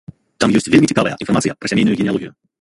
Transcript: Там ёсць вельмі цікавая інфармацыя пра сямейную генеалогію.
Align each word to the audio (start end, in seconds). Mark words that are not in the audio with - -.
Там 0.43 0.55
ёсць 0.59 0.69
вельмі 0.75 0.89
цікавая 0.93 1.11
інфармацыя 1.27 1.57
пра 1.59 1.71
сямейную 1.75 1.99
генеалогію. 2.01 2.33